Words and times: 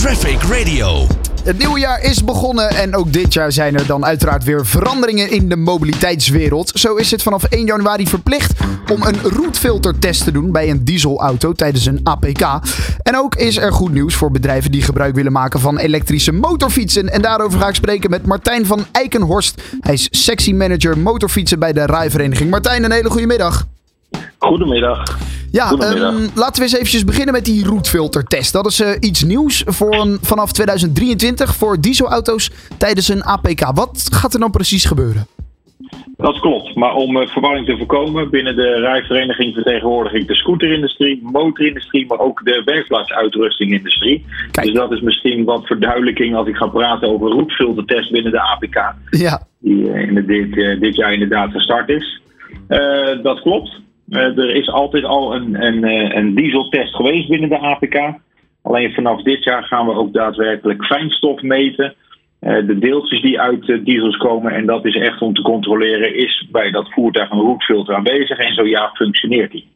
Traffic 0.00 0.42
Radio. 0.42 1.06
Het 1.44 1.58
nieuwe 1.58 1.78
jaar 1.78 2.02
is 2.02 2.24
begonnen 2.24 2.70
en 2.70 2.96
ook 2.96 3.12
dit 3.12 3.32
jaar 3.32 3.52
zijn 3.52 3.74
er 3.74 3.86
dan 3.86 4.04
uiteraard 4.04 4.44
weer 4.44 4.66
veranderingen 4.66 5.30
in 5.30 5.48
de 5.48 5.56
mobiliteitswereld. 5.56 6.70
Zo 6.74 6.94
is 6.94 7.10
het 7.10 7.22
vanaf 7.22 7.44
1 7.44 7.66
januari 7.66 8.06
verplicht 8.06 8.60
om 8.92 9.02
een 9.02 9.20
roetfiltertest 9.22 10.24
te 10.24 10.32
doen 10.32 10.52
bij 10.52 10.70
een 10.70 10.84
dieselauto 10.84 11.52
tijdens 11.52 11.86
een 11.86 12.00
APK. 12.02 12.60
En 13.02 13.16
ook 13.16 13.34
is 13.34 13.56
er 13.56 13.72
goed 13.72 13.92
nieuws 13.92 14.14
voor 14.14 14.30
bedrijven 14.30 14.70
die 14.70 14.82
gebruik 14.82 15.14
willen 15.14 15.32
maken 15.32 15.60
van 15.60 15.78
elektrische 15.78 16.32
motorfietsen. 16.32 17.12
En 17.12 17.22
daarover 17.22 17.60
ga 17.60 17.68
ik 17.68 17.74
spreken 17.74 18.10
met 18.10 18.26
Martijn 18.26 18.66
van 18.66 18.86
Eikenhorst. 18.92 19.62
Hij 19.80 19.94
is 19.94 20.08
sectie 20.10 20.54
manager 20.54 20.98
motorfietsen 20.98 21.58
bij 21.58 21.72
de 21.72 21.84
Rijvereniging. 21.86 22.50
Martijn, 22.50 22.84
een 22.84 22.92
hele 22.92 23.10
goede 23.10 23.26
middag. 23.26 23.66
Goedemiddag. 24.48 25.18
Ja, 25.52 25.66
Goedemiddag. 25.66 26.12
ehm, 26.14 26.28
laten 26.34 26.54
we 26.56 26.62
eens 26.62 26.74
eventjes 26.74 27.04
beginnen 27.04 27.34
met 27.34 27.44
die 27.44 27.64
roetfiltertest. 27.66 28.52
Dat 28.52 28.66
is 28.66 28.80
eh, 28.80 28.90
iets 29.00 29.24
nieuws 29.24 29.62
voor 29.66 29.94
een, 29.94 30.18
vanaf 30.22 30.52
2023 30.52 31.54
voor 31.54 31.80
dieselauto's 31.80 32.50
tijdens 32.78 33.08
een 33.08 33.24
APK. 33.24 33.70
Wat 33.74 34.08
gaat 34.12 34.34
er 34.34 34.40
dan 34.40 34.50
precies 34.50 34.84
gebeuren? 34.84 35.26
Dat 36.16 36.40
klopt. 36.40 36.74
Maar 36.74 36.94
om 36.94 37.16
eh, 37.16 37.28
verwarring 37.28 37.66
te 37.66 37.76
voorkomen, 37.76 38.30
binnen 38.30 38.56
de 38.56 38.80
rijvereniging 38.80 39.54
vertegenwoordig 39.54 40.12
ik 40.12 40.26
de 40.28 40.34
scooterindustrie, 40.34 41.20
motorindustrie, 41.22 42.06
maar 42.06 42.18
ook 42.18 42.44
de 42.44 42.62
werkplaatsuitrustingindustrie. 42.64 44.24
Kijk. 44.50 44.66
Dus 44.66 44.74
dat 44.76 44.92
is 44.92 45.00
misschien 45.00 45.44
wat 45.44 45.66
verduidelijking 45.66 46.34
als 46.36 46.46
ik 46.48 46.56
ga 46.56 46.66
praten 46.66 47.08
over 47.08 47.30
roetfiltertest 47.30 48.10
binnen 48.12 48.32
de 48.32 48.40
APK, 48.40 48.94
Ja, 49.10 49.42
die 49.58 49.90
eh, 49.92 50.08
in 50.08 50.14
de- 50.14 50.24
dit, 50.24 50.80
dit 50.80 50.96
jaar 50.96 51.12
inderdaad 51.12 51.50
gestart 51.50 51.88
is. 51.88 52.20
Dat 53.22 53.40
klopt. 53.40 53.80
Eh, 54.10 54.38
er 54.38 54.54
is 54.54 54.68
altijd 54.68 55.04
al 55.04 55.34
een, 55.34 55.62
een, 55.62 55.84
eh, 55.84 56.16
een 56.16 56.34
dieseltest 56.34 56.94
geweest 56.94 57.28
binnen 57.28 57.48
de 57.48 57.58
APK. 57.58 58.18
Alleen 58.62 58.92
vanaf 58.92 59.22
dit 59.22 59.44
jaar 59.44 59.62
gaan 59.62 59.86
we 59.86 59.92
ook 59.92 60.12
daadwerkelijk 60.12 60.84
fijnstof 60.84 61.42
meten. 61.42 61.94
Eh, 62.40 62.66
de 62.66 62.78
deeltjes 62.78 63.22
die 63.22 63.40
uit 63.40 63.68
eh, 63.68 63.84
diesels 63.84 64.16
komen. 64.16 64.52
En 64.52 64.66
dat 64.66 64.84
is 64.84 64.96
echt 64.96 65.20
om 65.20 65.34
te 65.34 65.42
controleren: 65.42 66.16
is 66.16 66.48
bij 66.52 66.70
dat 66.70 66.92
voertuig 66.92 67.30
een 67.30 67.40
roetfilter 67.40 67.94
aanwezig? 67.94 68.38
En 68.38 68.54
zo 68.54 68.66
ja, 68.66 68.90
functioneert 68.94 69.50
die? 69.50 69.68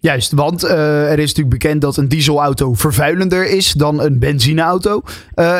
juist. 0.00 0.32
Want 0.32 0.64
eh, 0.64 1.10
er 1.10 1.18
is 1.18 1.34
natuurlijk 1.34 1.62
bekend 1.62 1.80
dat 1.80 1.96
een 1.96 2.08
dieselauto 2.08 2.74
vervuilender 2.74 3.50
is 3.50 3.72
dan 3.72 4.00
een 4.00 4.18
benzineauto. 4.18 5.02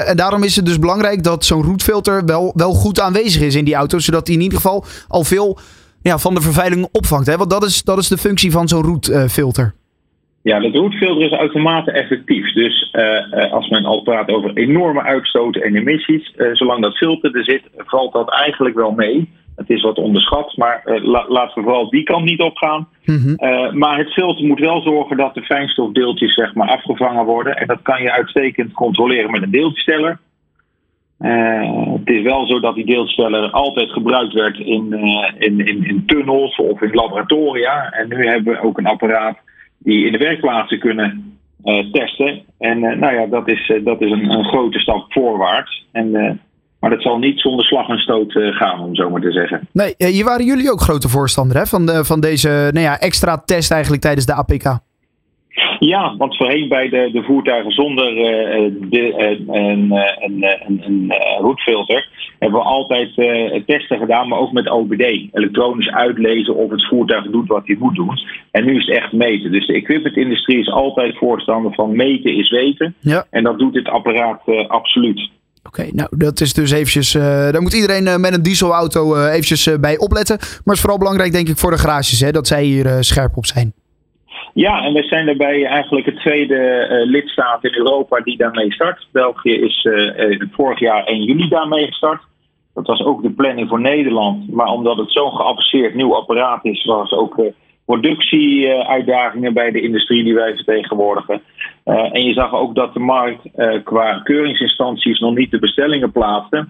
En 0.06 0.17
daarom 0.17 0.42
is 0.42 0.56
het 0.56 0.67
dus 0.67 0.78
belangrijk 0.78 1.22
dat 1.22 1.45
zo'n 1.45 1.62
roetfilter 1.62 2.24
wel, 2.24 2.52
wel 2.56 2.72
goed 2.72 3.00
aanwezig 3.00 3.42
is 3.42 3.55
in 3.55 3.64
die 3.64 3.74
auto. 3.74 3.98
Zodat 3.98 4.27
hij 4.27 4.36
in 4.36 4.42
ieder 4.42 4.61
geval 4.61 4.84
al 5.08 5.24
veel 5.24 5.58
ja, 6.03 6.19
van 6.19 6.34
de 6.34 6.41
vervuiling 6.41 6.89
opvangt. 6.92 7.27
Hè? 7.27 7.36
Want 7.36 7.50
dat 7.50 7.62
is, 7.64 7.83
dat 7.83 7.98
is 7.98 8.08
de 8.08 8.19
functie 8.19 8.50
van 8.50 8.69
zo'n 8.69 8.83
roetfilter. 8.83 9.75
Ja, 10.42 10.61
dat 10.61 10.75
roetfilter 10.75 11.25
is 11.25 11.33
uitermate 11.33 11.91
effectief. 11.91 12.53
Dus 12.53 12.89
eh, 12.92 13.33
eh, 13.45 13.53
als 13.53 13.69
men 13.69 13.84
al 13.84 14.03
praat 14.03 14.28
over 14.28 14.53
enorme 14.55 15.03
uitstoten 15.03 15.62
en 15.62 15.77
emissies, 15.77 16.33
eh, 16.36 16.47
zolang 16.53 16.83
dat 16.83 16.97
filter 16.97 17.36
er 17.36 17.45
zit, 17.45 17.62
valt 17.77 18.12
dat 18.12 18.30
eigenlijk 18.30 18.75
wel 18.75 18.91
mee. 18.91 19.30
Het 19.56 19.70
is 19.70 19.83
wat 19.83 19.97
onderschat, 19.98 20.56
maar 20.56 20.83
eh, 20.84 21.05
la- 21.05 21.25
laten 21.28 21.55
we 21.55 21.62
vooral 21.62 21.91
die 21.91 22.03
kant 22.03 22.25
niet 22.25 22.41
opgaan. 22.41 22.89
Eh, 23.36 23.73
maar 23.73 23.98
het 23.98 24.12
filter 24.12 24.45
moet 24.47 24.58
wel 24.61 24.83
zorgen 24.83 25.17
dat 25.17 25.34
de 25.34 25.42
fijnstofdeeltjes 25.42 26.34
zeg 26.34 26.55
maar, 26.55 26.69
afgevangen 26.69 27.25
worden. 27.25 27.56
En 27.56 27.67
dat 27.67 27.83
kan 27.83 28.03
je 28.03 28.12
uitstekend 28.12 28.73
controleren 28.73 29.30
met 29.30 29.42
een 29.42 29.50
deeltjesteller. 29.50 30.19
Eh, 31.23 31.92
het 31.98 32.09
is 32.09 32.23
wel 32.23 32.47
zo 32.47 32.61
dat 32.61 32.75
die 32.75 32.87
deeltjesteller 32.87 33.51
altijd 33.51 33.91
gebruikt 33.91 34.33
werd 34.33 34.59
in, 34.59 34.92
eh, 34.92 35.47
in, 35.47 35.67
in, 35.67 35.84
in 35.87 36.03
tunnels 36.06 36.56
of 36.56 36.83
in 36.83 36.95
laboratoria. 36.95 37.91
En 37.91 38.09
nu 38.09 38.27
hebben 38.27 38.53
we 38.53 38.62
ook 38.62 38.79
een 38.79 38.87
apparaat 38.87 39.37
die 39.79 40.06
in 40.06 40.12
de 40.12 40.19
werkplaatsen 40.19 40.79
kunnen 40.79 41.39
eh, 41.64 41.91
testen. 41.92 42.42
En 42.59 42.81
nou 42.81 43.14
ja, 43.14 43.27
dat 43.27 43.48
is, 43.48 43.73
dat 43.84 44.01
is 44.01 44.11
een, 44.11 44.45
grote 44.45 44.79
stap 44.79 45.12
voorwaarts. 45.12 45.87
En, 45.92 46.41
maar 46.81 46.91
dat 46.91 47.03
zal 47.03 47.19
niet 47.19 47.41
zonder 47.41 47.64
slag 47.64 47.89
en 47.89 47.98
stoot 47.98 48.33
gaan, 48.33 48.81
om 48.81 48.95
zo 48.95 49.11
maar 49.11 49.20
te 49.20 49.33
zeggen. 49.33 49.69
Nee, 49.73 49.95
hier 49.97 50.25
waren 50.25 50.47
jullie 50.47 50.70
ook 50.70 50.81
grote 50.81 51.09
voorstander 51.09 51.57
hè? 51.57 51.67
Van, 51.67 51.86
de, 51.86 52.05
van 52.05 52.20
deze 52.20 52.48
nou 52.48 52.86
ja, 52.86 52.98
extra 52.98 53.36
test 53.45 53.70
eigenlijk 53.70 54.02
tijdens 54.02 54.27
de 54.27 54.35
APK. 54.35 54.79
Ja, 55.79 56.17
want 56.17 56.36
voorheen 56.36 56.68
bij 56.68 56.89
de, 56.89 57.11
de 57.13 57.23
voertuigen 57.23 57.73
zonder 57.73 58.07
eh, 58.07 58.73
de, 58.80 59.14
eh, 59.17 59.30
een, 59.46 59.92
eh, 59.92 60.27
een, 60.27 60.45
een, 60.67 60.83
een 60.85 61.13
roetfilter 61.39 62.08
hebben 62.39 62.61
we 62.61 62.67
altijd 62.67 63.14
testen 63.67 63.98
gedaan, 63.98 64.29
maar 64.29 64.39
ook 64.39 64.52
met 64.52 64.70
OBD. 64.70 65.02
Elektronisch 65.33 65.90
uitlezen 65.90 66.55
of 66.55 66.70
het 66.70 66.89
voertuig 66.89 67.30
doet 67.30 67.48
wat 67.48 67.67
hij 67.67 67.77
moet 67.79 67.95
doen. 67.95 68.18
En 68.51 68.64
nu 68.64 68.77
is 68.77 68.86
het 68.86 68.96
echt 68.96 69.13
meten. 69.13 69.52
Dus 69.52 69.67
de 69.67 69.74
equipmentindustrie 69.74 70.58
is 70.58 70.70
altijd 70.70 71.17
voorstander 71.17 71.74
van 71.74 71.96
meten 71.96 72.36
is 72.36 72.51
weten. 72.51 72.95
Ja. 73.01 73.27
En 73.30 73.42
dat 73.42 73.58
doet 73.58 73.73
dit 73.73 73.89
apparaat 73.89 74.42
absoluut. 74.69 75.30
Oké, 75.64 75.89
nou 75.92 76.08
dat 76.11 76.40
is 76.40 76.52
dus 76.52 76.70
eventjes, 76.70 77.14
eh, 77.14 77.23
daar 77.23 77.63
moet 77.63 77.73
iedereen 77.73 78.20
met 78.20 78.34
een 78.34 78.42
dieselauto 78.42 79.14
eh, 79.14 79.33
eventjes 79.33 79.70
bij 79.80 79.98
opletten. 79.98 80.36
Maar 80.39 80.48
het 80.64 80.74
is 80.74 80.80
vooral 80.80 80.98
belangrijk 80.98 81.33
denk 81.33 81.48
ik 81.48 81.58
voor 81.58 81.70
de 81.70 81.79
garages, 81.79 82.20
hè, 82.20 82.30
dat 82.30 82.46
zij 82.46 82.64
hier 82.64 82.96
scherp 83.01 83.36
op 83.36 83.46
zijn. 83.46 83.73
Ja, 84.55 84.85
en 84.85 84.92
wij 84.92 85.02
zijn 85.02 85.27
daarbij 85.27 85.64
eigenlijk 85.67 86.07
het 86.07 86.17
tweede 86.17 86.57
eh, 86.57 87.07
lidstaat 87.07 87.64
in 87.64 87.74
Europa 87.74 88.20
die 88.20 88.36
daarmee 88.36 88.73
start. 88.73 89.08
België 89.13 89.52
is 89.52 89.85
eh, 89.85 90.33
eh, 90.33 90.40
vorig 90.51 90.79
jaar 90.79 91.05
1 91.05 91.23
juli 91.23 91.48
daarmee 91.48 91.86
gestart. 91.86 92.23
Dat 92.74 92.86
was 92.86 93.05
ook 93.05 93.23
de 93.23 93.30
planning 93.30 93.68
voor 93.68 93.80
Nederland. 93.80 94.51
Maar 94.51 94.67
omdat 94.67 94.96
het 94.96 95.13
zo'n 95.13 95.33
geavanceerd 95.33 95.95
nieuw 95.95 96.14
apparaat 96.14 96.64
is, 96.64 96.85
was 96.85 97.13
ook 97.13 97.39
eh, 97.39 97.46
productieuitdagingen 97.85 99.55
bij 99.55 99.70
de 99.70 99.80
industrie 99.80 100.24
die 100.24 100.35
wij 100.35 100.55
vertegenwoordigen. 100.55 101.42
En 101.84 102.24
je 102.24 102.33
zag 102.33 102.55
ook 102.55 102.74
dat 102.74 102.95
de 102.95 103.01
markt 103.01 103.48
qua 103.84 104.20
keuringsinstanties 104.24 105.19
nog 105.19 105.34
niet 105.34 105.51
de 105.51 105.58
bestellingen 105.58 106.13
plaatste. 106.13 106.67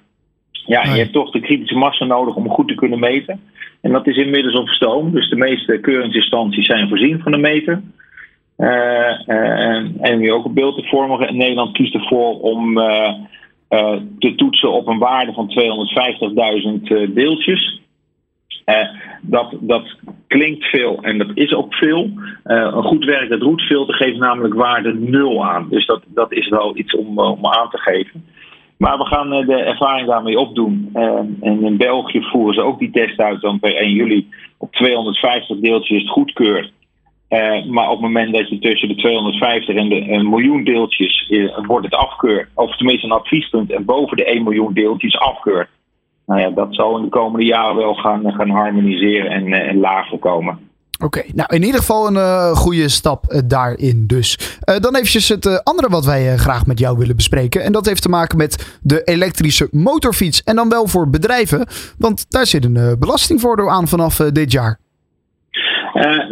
Ja, 0.67 0.83
je 0.83 0.89
Nee. 0.89 0.99
hebt 0.99 1.13
toch 1.13 1.31
de 1.31 1.41
kritische 1.41 1.77
massa 1.77 2.05
nodig 2.05 2.35
om 2.35 2.49
goed 2.49 2.69
te 2.69 2.75
kunnen 2.75 2.99
meten. 2.99 3.41
En 3.81 3.93
dat 3.93 4.07
is 4.07 4.17
inmiddels 4.17 4.55
op 4.55 4.69
stoom. 4.69 5.13
Dus 5.13 5.29
de 5.29 5.37
meeste 5.37 5.79
keuringsinstanties 5.81 6.67
zijn 6.67 6.89
voorzien 6.89 7.21
van 7.23 7.33
een 7.33 7.41
meter. 7.41 7.83
Eh, 8.57 9.29
eh, 9.29 9.85
en 10.01 10.21
je 10.21 10.33
ook 10.33 10.45
een 10.45 10.55
beeld 10.55 10.77
te 10.77 10.89
vormen, 10.89 11.29
in 11.29 11.37
Nederland 11.37 11.73
kiest 11.73 11.95
ervoor 11.95 12.41
om 12.41 12.79
eh, 13.73 13.97
te 14.19 14.35
toetsen 14.35 14.73
op 14.73 14.87
een 14.87 14.99
waarde 14.99 15.33
van 15.33 15.49
250.000 15.49 16.91
eh, 16.91 17.09
deeltjes. 17.15 17.81
Dat, 19.23 19.55
dat 19.61 19.97
klinkt 20.27 20.65
veel 20.65 20.99
en 21.03 21.19
dat 21.19 21.31
is 21.35 21.55
ook 21.55 21.75
veel. 21.75 22.11
Een 22.45 22.83
goed 22.83 23.05
werkend 23.05 23.43
roetfilter 23.43 23.95
geeft 23.95 24.19
namelijk 24.19 24.55
waarde 24.55 24.95
0 24.95 25.45
aan. 25.47 25.67
Dus 25.71 25.87
dat, 25.87 26.03
dat 26.07 26.33
is 26.33 26.49
wel 26.49 26.77
iets 26.77 26.97
om, 26.97 27.19
om 27.19 27.47
aan 27.47 27.71
te 27.71 27.79
geven. 27.79 28.25
Maar 28.83 28.99
we 28.99 29.07
gaan 29.07 29.33
eh, 29.33 29.47
de 29.47 29.63
ervaring 29.63 30.07
daarmee 30.09 30.39
opdoen. 30.39 30.91
Eh, 30.93 31.19
en 31.41 31.65
in 31.65 31.77
België 31.77 32.23
voeren 32.23 32.55
ze 32.55 32.63
ook 32.63 32.79
die 32.79 32.91
test 32.91 33.19
uit. 33.19 33.41
Dan 33.41 33.59
per 33.59 33.77
1 33.77 33.91
juli 33.91 34.29
op 34.59 34.73
250 34.73 35.59
deeltjes 35.59 36.11
goedkeurd. 36.11 36.73
Eh, 37.29 37.65
maar 37.65 37.85
op 37.85 37.93
het 37.93 38.01
moment 38.01 38.35
dat 38.35 38.49
je 38.49 38.59
tussen 38.59 38.89
de 38.89 38.95
250 38.95 39.77
en 39.77 39.89
de 39.89 40.11
een 40.11 40.29
miljoen 40.29 40.65
deeltjes 40.65 41.27
eh, 41.29 41.67
wordt 41.67 41.85
het 41.85 41.95
afkeurd. 41.95 42.49
Of 42.55 42.77
tenminste 42.77 43.07
een 43.07 43.13
adviespunt 43.13 43.73
en 43.73 43.85
boven 43.85 44.17
de 44.17 44.25
1 44.25 44.43
miljoen 44.43 44.73
deeltjes 44.73 45.19
afkeurd. 45.19 45.69
Nou 46.27 46.41
ja, 46.41 46.51
dat 46.51 46.75
zal 46.75 46.97
in 46.97 47.03
de 47.03 47.09
komende 47.09 47.47
jaren 47.47 47.77
wel 47.77 47.95
gaan, 47.95 48.33
gaan 48.33 48.51
harmoniseren 48.51 49.31
en, 49.31 49.53
en 49.53 49.81
lager 49.81 50.19
komen. 50.19 50.59
Oké, 51.05 51.23
nou 51.35 51.55
in 51.55 51.63
ieder 51.63 51.81
geval 51.81 52.07
een 52.07 52.17
eh, 52.17 52.51
goede 52.51 52.89
stap 52.89 53.25
eh, 53.25 53.41
daarin 53.45 54.05
dus. 54.07 54.59
Eh, 54.61 54.77
dan 54.77 54.95
eventjes 54.95 55.29
het 55.29 55.65
andere 55.65 55.89
wat 55.89 56.05
wij 56.05 56.37
graag 56.37 56.67
met 56.67 56.79
jou 56.79 56.99
willen 56.99 57.17
bespreken. 57.17 57.63
En 57.63 57.73
dat 57.73 57.87
heeft 57.87 58.03
te 58.03 58.09
maken 58.09 58.39
met 58.39 58.79
de 58.83 59.03
elektrische 59.05 59.69
motorfiets. 59.71 60.43
En 60.43 60.57
dan 60.57 60.69
wel 60.69 60.87
voor 60.87 61.11
bedrijven, 61.11 61.67
want 61.99 62.31
daar 62.31 62.47
zit 62.47 62.65
een 62.65 62.97
belastingvoordeel 62.99 63.71
aan 63.71 63.89
vanaf 63.89 64.17
dit 64.17 64.53
jaar. 64.53 64.79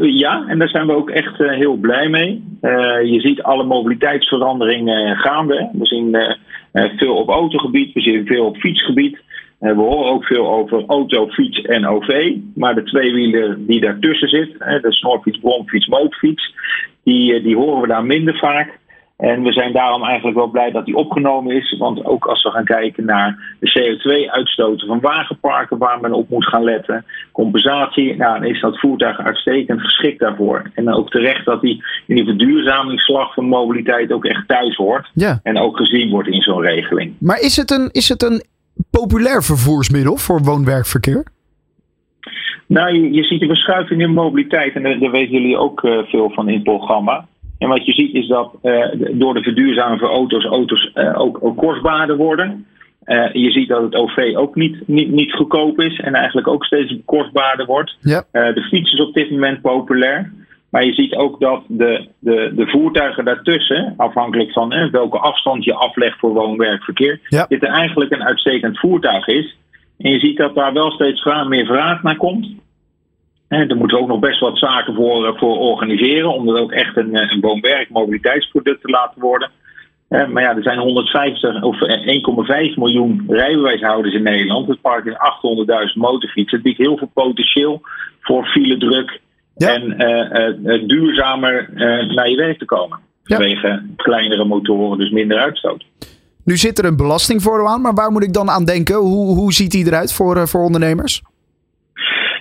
Ja, 0.01 0.45
en 0.49 0.59
daar 0.59 0.69
zijn 0.69 0.87
we 0.87 0.97
ook 0.97 1.11
echt 1.11 1.39
heel 1.39 1.77
blij 1.77 2.09
mee. 2.09 2.45
Je 3.13 3.21
ziet 3.21 3.43
alle 3.43 3.65
mobiliteitsveranderingen 3.65 5.17
gaande. 5.17 5.71
We 5.73 5.87
zien 5.87 6.17
veel 6.73 7.17
op 7.17 7.29
autogebied, 7.29 7.93
we 7.93 8.01
zien 8.01 8.27
veel 8.27 8.45
op 8.45 8.57
fietsgebied. 8.57 9.19
Eh, 9.61 9.75
we 9.75 9.81
horen 9.81 10.13
ook 10.13 10.25
veel 10.25 10.49
over 10.49 10.85
auto, 10.87 11.29
fiets 11.29 11.61
en 11.61 11.87
OV. 11.87 12.37
Maar 12.55 12.75
de 12.75 12.83
tweewieler 12.83 13.67
die 13.67 13.81
daartussen 13.81 14.29
zit, 14.29 14.59
de 14.59 14.93
snorfiets, 14.93 15.39
bromfiets, 15.39 15.87
motorfiets, 15.87 16.55
die, 17.03 17.35
eh, 17.35 17.43
die 17.43 17.57
horen 17.57 17.81
we 17.81 17.87
daar 17.87 18.05
minder 18.05 18.39
vaak. 18.39 18.79
En 19.17 19.43
we 19.43 19.53
zijn 19.53 19.73
daarom 19.73 20.05
eigenlijk 20.05 20.37
wel 20.37 20.47
blij 20.47 20.71
dat 20.71 20.85
die 20.85 20.97
opgenomen 20.97 21.57
is. 21.57 21.77
Want 21.79 22.05
ook 22.05 22.27
als 22.27 22.43
we 22.43 22.51
gaan 22.51 22.65
kijken 22.65 23.05
naar 23.05 23.57
de 23.59 23.71
CO2-uitstoten 23.71 24.87
van 24.87 25.01
wagenparken 25.01 25.79
waar 25.79 26.01
men 26.01 26.13
op 26.13 26.29
moet 26.29 26.47
gaan 26.47 26.65
letten, 26.65 27.05
compensatie, 27.33 28.17
nou, 28.17 28.41
dan 28.41 28.49
is 28.49 28.61
dat 28.61 28.79
voertuig 28.79 29.19
uitstekend 29.19 29.81
geschikt 29.81 30.21
daarvoor. 30.21 30.71
En 30.75 30.95
ook 30.95 31.11
terecht 31.11 31.45
dat 31.45 31.61
die 31.61 31.85
in 32.07 32.15
die 32.15 32.25
verduurzamingsslag 32.25 33.35
van 33.35 33.45
mobiliteit 33.45 34.13
ook 34.13 34.25
echt 34.25 34.49
thuis 34.49 34.77
hoort. 34.77 35.11
Ja. 35.15 35.41
En 35.43 35.59
ook 35.59 35.77
gezien 35.77 36.11
wordt 36.11 36.29
in 36.29 36.43
zo'n 36.43 36.63
regeling. 36.63 37.15
Maar 37.19 37.41
is 37.41 37.57
het 37.57 37.71
een, 37.71 37.89
is 37.93 38.09
het 38.09 38.23
een 38.23 38.43
populair 38.91 39.43
vervoersmiddel 39.43 40.17
voor 40.17 40.43
woon-werkverkeer? 40.43 41.25
Nou, 42.67 42.95
je, 42.95 43.13
je 43.13 43.23
ziet 43.23 43.43
een 43.43 43.49
verschuiving 43.49 44.01
in 44.01 44.13
mobiliteit 44.13 44.75
en 44.75 44.83
daar, 44.83 44.99
daar 44.99 45.11
weten 45.11 45.33
jullie 45.33 45.57
ook 45.57 45.85
eh, 45.85 45.99
veel 45.99 46.31
van 46.31 46.49
in 46.49 46.55
het 46.55 46.63
programma. 46.63 47.27
En 47.59 47.69
wat 47.69 47.87
je 47.87 47.93
ziet 47.93 48.15
is 48.15 48.27
dat 48.27 48.57
door 49.13 49.35
de 49.35 49.43
verduurzaming 49.43 50.01
van 50.01 50.09
auto's, 50.09 50.45
auto's 50.45 50.91
ook, 51.15 51.39
ook 51.41 51.57
kostbaarder 51.57 52.17
worden. 52.17 52.67
je 53.33 53.51
ziet 53.51 53.69
dat 53.69 53.83
het 53.83 53.95
OV 53.95 54.33
ook 54.37 54.55
niet, 54.55 54.77
niet, 54.87 55.11
niet 55.11 55.33
goedkoop 55.33 55.81
is 55.81 56.01
en 56.01 56.15
eigenlijk 56.15 56.49
ook 56.49 56.65
steeds 56.65 56.97
kostbaarder 57.05 57.67
wordt. 57.67 57.97
Ja. 58.01 58.25
de 58.33 58.67
fiets 58.71 58.93
is 58.93 59.01
op 59.01 59.15
dit 59.15 59.31
moment 59.31 59.61
populair. 59.61 60.33
Maar 60.71 60.85
je 60.85 60.93
ziet 60.93 61.15
ook 61.15 61.41
dat 61.41 61.63
de, 61.67 62.09
de, 62.19 62.53
de 62.55 62.67
voertuigen 62.67 63.25
daartussen, 63.25 63.95
afhankelijk 63.97 64.53
van 64.53 64.91
welke 64.91 65.19
afstand 65.19 65.65
je 65.65 65.75
aflegt 65.75 66.19
voor 66.19 66.33
woon-werkverkeer, 66.33 67.21
Ja. 67.29 67.47
dit 67.49 67.63
er 67.63 67.69
eigenlijk 67.69 68.13
een 68.13 68.25
uitstekend 68.25 68.79
voertuig 68.79 69.27
is. 69.27 69.57
En 69.99 70.11
je 70.11 70.19
ziet 70.19 70.37
dat 70.37 70.55
daar 70.55 70.73
wel 70.73 70.91
steeds 70.91 71.25
meer 71.25 71.67
vraag 71.67 72.03
naar 72.03 72.17
komt. 72.17 72.47
En 73.49 73.69
daar 73.69 73.77
moeten 73.77 73.97
we 73.97 74.03
ook 74.03 74.09
nog 74.09 74.19
best 74.19 74.41
wat 74.41 74.59
zaken 74.59 74.95
voor, 74.95 75.27
eh, 75.27 75.39
voor 75.39 75.59
organiseren, 75.59 76.35
om 76.35 76.47
dat 76.47 76.59
ook 76.59 76.73
echt 76.73 76.97
een, 76.97 77.15
eh, 77.15 77.31
een 77.31 77.41
woon-werk 77.41 77.91
mobiliteitsproduct 77.91 78.81
te 78.81 78.91
laten 78.91 79.21
worden. 79.21 79.51
Eh, 80.11 80.27
maar 80.27 80.43
ja, 80.43 80.57
er 80.57 80.63
zijn 80.63 80.79
150 80.79 81.63
of 81.63 81.81
eh, 81.83 82.07
1,5 82.07 82.77
miljoen 82.77 83.25
rijbewijshouders 83.29 84.15
in 84.15 84.23
Nederland. 84.23 84.69
Het 84.69 84.81
park 84.81 85.05
is 85.05 85.15
800.000 85.17 86.03
motorfietsen. 86.03 86.57
Het 86.57 86.67
biedt 86.67 86.79
heel 86.79 86.97
veel 86.97 87.11
potentieel 87.15 87.81
voor 88.21 88.47
file 88.47 88.77
druk 88.77 89.21
Ja. 89.57 89.75
en 89.75 89.99
eh, 89.99 90.21
eh, 90.21 90.75
eh, 90.75 90.89
duurzamer 90.89 91.69
naar 92.15 92.29
je 92.29 92.37
werk 92.37 92.59
te 92.59 92.65
komen. 92.65 92.99
Ja. 93.25 93.37
Vanwege 93.37 93.83
kleinere 93.97 94.45
motoren, 94.45 94.99
dus 94.99 95.11
minder 95.11 95.39
uitstoot. 95.39 95.85
Nu 96.45 96.57
zit 96.57 96.79
er 96.79 96.85
een 96.85 96.97
belastingvoordeel 96.97 97.69
aan, 97.69 97.81
maar 97.81 97.95
waar 97.95 98.11
moet 98.11 98.23
ik 98.23 98.33
dan 98.33 98.51
aan 98.51 98.65
denken? 98.65 98.97
Hoe, 98.97 99.37
hoe 99.37 99.53
ziet 99.53 99.71
die 99.71 99.87
eruit 99.87 100.13
voor, 100.13 100.49
voor 100.49 100.65
ondernemers? 100.65 101.23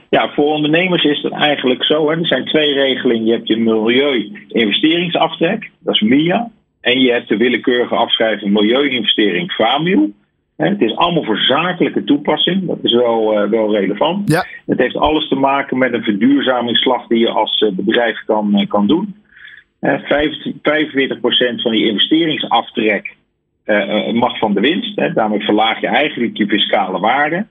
Ja, 0.10 0.32
voor 0.34 0.46
ondernemers 0.46 1.04
is 1.04 1.22
het 1.22 1.34
eigenlijk 1.34 1.84
zo. 1.84 2.10
Hè. 2.10 2.18
Er 2.18 2.26
zijn 2.26 2.46
twee 2.46 2.74
regelingen. 2.74 3.26
Je 3.26 3.32
hebt 3.32 3.48
je 3.48 3.58
milieu-investeringsaftrek, 3.58 5.70
dat 5.80 5.96
is 5.96 6.02
MIA. 6.02 6.52
En 6.82 7.00
je 7.00 7.12
hebt 7.12 7.28
de 7.28 7.38
willekeurige 7.38 7.96
afschrijving 7.96 8.54
milieu-investering 8.54 9.52
FAMIL. 9.52 10.14
Het 10.68 10.82
is 10.82 10.96
allemaal 10.96 11.24
voor 11.24 11.38
zakelijke 11.38 12.04
toepassing. 12.04 12.68
Dat 12.68 12.78
is 12.82 12.94
wel, 12.94 13.40
eh, 13.40 13.50
wel 13.50 13.76
relevant. 13.76 14.32
Ja. 14.32 14.46
Het 14.66 14.80
heeft 14.80 14.96
alles 14.96 15.28
te 15.28 15.36
maken 15.36 15.78
met 15.78 15.94
een 15.94 16.04
verduurzamingsslag 16.04 17.08
die 17.08 17.20
je 17.20 17.30
als 17.30 17.58
eh, 17.58 17.72
bedrijf 17.72 18.24
kan, 18.26 18.56
eh, 18.56 18.68
kan 18.68 18.88
doen. 18.88 19.16
Eh, 19.80 20.00
25 20.00 20.62
45% 20.62 21.62
van 21.62 21.72
die 21.72 21.88
investeringsaftrek 21.88 23.18
mag 24.14 24.38
van 24.38 24.54
de 24.54 24.60
winst. 24.60 24.96
Hè. 24.96 25.14
Daarmee 25.14 25.40
verlaag 25.40 25.82
je 25.82 25.88
eigenlijk 25.88 26.38
je 26.38 26.48
fiscale 26.48 27.00
waarde. 27.00 27.46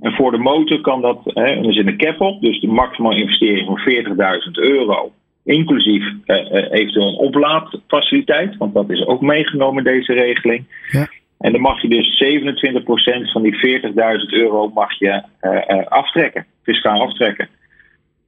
En 0.00 0.12
voor 0.12 0.30
de 0.30 0.38
motor 0.38 0.80
kan 0.80 1.00
dat, 1.00 1.20
hè, 1.24 1.42
er 1.44 1.72
zit 1.72 1.86
een 1.86 1.96
cap 1.96 2.20
op, 2.20 2.40
dus 2.40 2.60
de 2.60 2.66
maximale 2.66 3.20
investering 3.20 3.66
van 3.66 3.78
40.000 3.78 4.58
euro. 4.58 5.12
Inclusief 5.44 6.04
eventueel 6.70 7.08
een 7.08 7.26
oplaadfaciliteit, 7.26 8.56
want 8.56 8.74
dat 8.74 8.90
is 8.90 9.06
ook 9.06 9.20
meegenomen 9.20 9.84
in 9.84 9.92
deze 9.92 10.12
regeling. 10.12 10.64
Ja. 10.90 11.08
En 11.38 11.52
dan 11.52 11.60
mag 11.60 11.82
je 11.82 11.88
dus 11.88 12.16
27% 12.18 13.30
van 13.32 13.42
die 13.42 13.54
40.000 13.54 14.32
euro 14.32 14.70
mag 14.74 14.98
je, 14.98 15.22
eh, 15.40 15.70
eh, 15.70 15.86
aftrekken, 15.86 16.46
fiscaal 16.62 17.00
aftrekken. 17.00 17.48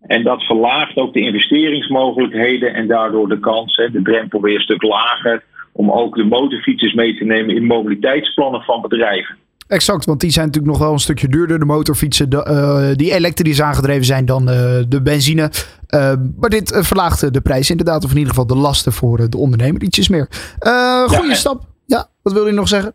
En 0.00 0.22
dat 0.22 0.42
verlaagt 0.42 0.96
ook 0.96 1.12
de 1.12 1.20
investeringsmogelijkheden 1.20 2.74
en 2.74 2.86
daardoor 2.86 3.28
de 3.28 3.40
kans, 3.40 3.76
hè, 3.76 3.90
de 3.90 4.02
drempel 4.02 4.40
weer 4.40 4.54
een 4.54 4.60
stuk 4.60 4.82
lager, 4.82 5.42
om 5.72 5.90
ook 5.90 6.16
de 6.16 6.24
motorfietsers 6.24 6.92
mee 6.92 7.18
te 7.18 7.24
nemen 7.24 7.56
in 7.56 7.64
mobiliteitsplannen 7.64 8.62
van 8.62 8.80
bedrijven. 8.80 9.36
Exact, 9.66 10.04
want 10.04 10.20
die 10.20 10.30
zijn 10.30 10.46
natuurlijk 10.46 10.72
nog 10.72 10.82
wel 10.82 10.92
een 10.92 10.98
stukje 10.98 11.28
duurder. 11.28 11.58
De 11.58 11.64
motorfietsen 11.64 12.30
de, 12.30 12.44
eh, 12.44 12.96
die 12.96 13.14
elektrisch 13.14 13.62
aangedreven 13.62 14.04
zijn 14.04 14.24
dan 14.24 14.44
de 14.88 15.00
benzine. 15.02 15.50
Maar 16.36 16.50
dit 16.50 16.78
verlaagt 16.80 17.34
de 17.34 17.40
prijs 17.40 17.70
inderdaad. 17.70 18.04
Of 18.04 18.10
in 18.10 18.16
ieder 18.16 18.32
geval 18.34 18.46
de 18.46 18.56
lasten 18.56 18.92
voor 18.92 19.30
de 19.30 19.36
ondernemer 19.36 19.82
ietsjes 19.82 20.08
meer. 20.08 20.28
Goede 21.06 21.28
en- 21.28 21.36
stap. 21.36 21.62
Ja, 21.86 22.06
wat 22.22 22.32
wil 22.32 22.46
je 22.46 22.52
nog 22.52 22.68
zeggen? 22.68 22.94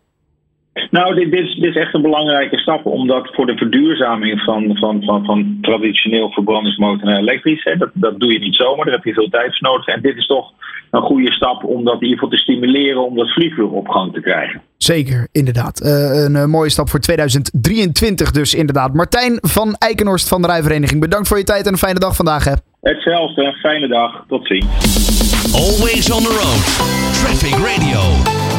Nou, 0.90 1.14
dit, 1.14 1.30
dit, 1.30 1.40
is, 1.40 1.54
dit 1.54 1.76
is 1.76 1.82
echt 1.82 1.94
een 1.94 2.02
belangrijke 2.02 2.58
stap, 2.58 2.86
omdat 2.86 3.34
voor 3.34 3.46
de 3.46 3.56
verduurzaming 3.56 4.40
van, 4.40 4.76
van, 4.76 5.02
van, 5.02 5.24
van 5.24 5.58
traditioneel 5.60 6.30
verbrandingsmotor 6.30 7.06
naar 7.06 7.18
elektrisch, 7.18 7.64
hè, 7.64 7.76
dat, 7.76 7.90
dat 7.94 8.20
doe 8.20 8.32
je 8.32 8.38
niet 8.38 8.54
zomaar, 8.54 8.84
daar 8.84 8.94
heb 8.94 9.04
je 9.04 9.12
veel 9.12 9.28
tijd 9.28 9.58
voor 9.58 9.68
nodig. 9.70 9.86
En 9.86 10.02
dit 10.02 10.16
is 10.16 10.26
toch 10.26 10.52
een 10.90 11.02
goede 11.02 11.32
stap 11.32 11.64
om 11.64 11.84
dat 11.84 11.94
in 11.94 12.02
ieder 12.02 12.18
geval 12.18 12.28
te 12.28 12.42
stimuleren 12.42 13.06
om 13.06 13.16
dat 13.16 13.32
vliegvuur 13.32 13.70
op 13.70 13.88
gang 13.88 14.12
te 14.12 14.20
krijgen. 14.20 14.62
Zeker, 14.76 15.28
inderdaad. 15.32 15.80
Eh, 15.80 16.24
een 16.24 16.36
eh, 16.36 16.44
mooie 16.44 16.70
stap 16.70 16.88
voor 16.88 17.00
2023 17.00 18.30
dus 18.30 18.54
inderdaad. 18.54 18.94
Martijn 18.94 19.38
van 19.40 19.74
Eikenhorst 19.78 20.28
van 20.28 20.42
de 20.42 20.48
Rijvereniging, 20.48 21.00
bedankt 21.00 21.28
voor 21.28 21.38
je 21.38 21.44
tijd 21.44 21.66
en 21.66 21.72
een 21.72 21.78
fijne 21.78 21.98
dag 21.98 22.16
vandaag. 22.16 22.44
Hè. 22.44 22.52
Hetzelfde, 22.80 23.52
fijne 23.52 23.88
dag, 23.88 24.24
tot 24.28 24.46
ziens. 24.46 24.66
Always 25.54 26.10
on 26.12 26.22
the 26.22 26.34
road. 26.40 26.62
Traffic 27.12 27.54
Radio. 27.54 28.55